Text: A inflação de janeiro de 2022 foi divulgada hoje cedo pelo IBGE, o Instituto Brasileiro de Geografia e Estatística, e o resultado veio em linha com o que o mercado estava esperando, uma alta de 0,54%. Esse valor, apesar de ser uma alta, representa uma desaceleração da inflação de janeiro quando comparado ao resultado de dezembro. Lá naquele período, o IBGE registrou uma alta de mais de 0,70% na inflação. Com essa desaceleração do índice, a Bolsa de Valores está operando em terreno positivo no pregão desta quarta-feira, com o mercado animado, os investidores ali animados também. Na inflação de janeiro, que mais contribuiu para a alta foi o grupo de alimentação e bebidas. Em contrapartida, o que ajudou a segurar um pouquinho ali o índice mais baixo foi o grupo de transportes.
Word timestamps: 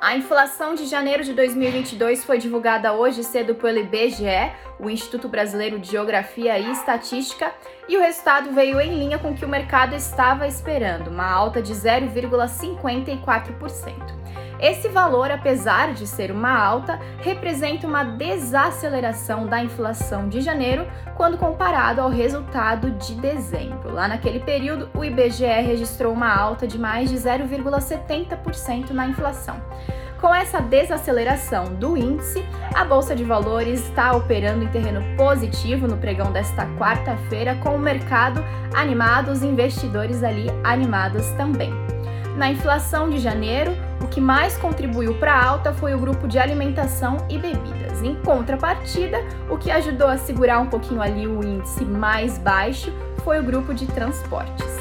A 0.00 0.16
inflação 0.16 0.76
de 0.76 0.86
janeiro 0.86 1.24
de 1.24 1.34
2022 1.34 2.24
foi 2.24 2.38
divulgada 2.38 2.92
hoje 2.92 3.24
cedo 3.24 3.56
pelo 3.56 3.78
IBGE, 3.78 4.52
o 4.78 4.88
Instituto 4.88 5.28
Brasileiro 5.28 5.76
de 5.76 5.90
Geografia 5.90 6.56
e 6.56 6.70
Estatística, 6.70 7.52
e 7.88 7.96
o 7.96 8.00
resultado 8.00 8.52
veio 8.52 8.80
em 8.80 8.96
linha 8.96 9.18
com 9.18 9.32
o 9.32 9.34
que 9.34 9.44
o 9.44 9.48
mercado 9.48 9.96
estava 9.96 10.46
esperando, 10.46 11.08
uma 11.08 11.28
alta 11.28 11.60
de 11.60 11.72
0,54%. 11.72 13.92
Esse 14.60 14.88
valor, 14.88 15.30
apesar 15.30 15.92
de 15.94 16.06
ser 16.06 16.32
uma 16.32 16.52
alta, 16.52 16.98
representa 17.20 17.86
uma 17.86 18.02
desaceleração 18.02 19.46
da 19.46 19.62
inflação 19.62 20.28
de 20.28 20.40
janeiro 20.40 20.86
quando 21.16 21.38
comparado 21.38 22.00
ao 22.00 22.10
resultado 22.10 22.90
de 22.90 23.14
dezembro. 23.14 23.92
Lá 23.92 24.08
naquele 24.08 24.40
período, 24.40 24.90
o 24.94 25.04
IBGE 25.04 25.44
registrou 25.44 26.12
uma 26.12 26.34
alta 26.34 26.66
de 26.66 26.76
mais 26.76 27.08
de 27.08 27.16
0,70% 27.16 28.90
na 28.90 29.06
inflação. 29.06 29.62
Com 30.20 30.34
essa 30.34 30.60
desaceleração 30.60 31.66
do 31.76 31.96
índice, 31.96 32.44
a 32.74 32.84
Bolsa 32.84 33.14
de 33.14 33.22
Valores 33.22 33.84
está 33.84 34.16
operando 34.16 34.64
em 34.64 34.68
terreno 34.68 35.00
positivo 35.16 35.86
no 35.86 35.96
pregão 35.96 36.32
desta 36.32 36.66
quarta-feira, 36.76 37.54
com 37.62 37.76
o 37.76 37.78
mercado 37.78 38.44
animado, 38.74 39.30
os 39.30 39.44
investidores 39.44 40.24
ali 40.24 40.48
animados 40.64 41.28
também. 41.36 41.72
Na 42.36 42.50
inflação 42.50 43.08
de 43.08 43.20
janeiro, 43.20 43.72
que 44.08 44.20
mais 44.20 44.56
contribuiu 44.56 45.14
para 45.14 45.34
a 45.34 45.44
alta 45.44 45.72
foi 45.72 45.94
o 45.94 45.98
grupo 45.98 46.26
de 46.26 46.38
alimentação 46.38 47.18
e 47.28 47.38
bebidas. 47.38 48.02
Em 48.02 48.14
contrapartida, 48.16 49.18
o 49.50 49.56
que 49.56 49.70
ajudou 49.70 50.08
a 50.08 50.16
segurar 50.16 50.60
um 50.60 50.66
pouquinho 50.66 51.02
ali 51.02 51.26
o 51.26 51.42
índice 51.42 51.84
mais 51.84 52.38
baixo 52.38 52.92
foi 53.24 53.40
o 53.40 53.42
grupo 53.42 53.74
de 53.74 53.86
transportes. 53.86 54.77